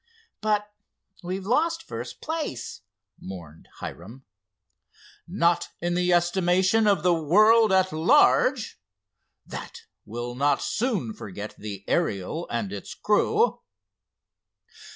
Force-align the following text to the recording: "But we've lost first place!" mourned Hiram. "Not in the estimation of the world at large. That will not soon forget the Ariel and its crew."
"But 0.41 0.67
we've 1.21 1.45
lost 1.45 1.83
first 1.83 2.21
place!" 2.21 2.81
mourned 3.19 3.69
Hiram. 3.81 4.25
"Not 5.27 5.67
in 5.79 5.93
the 5.93 6.11
estimation 6.11 6.87
of 6.87 7.03
the 7.03 7.13
world 7.13 7.71
at 7.71 7.93
large. 7.93 8.81
That 9.45 9.81
will 10.03 10.33
not 10.33 10.59
soon 10.63 11.13
forget 11.13 11.53
the 11.55 11.83
Ariel 11.87 12.47
and 12.49 12.73
its 12.73 12.95
crew." 12.95 13.59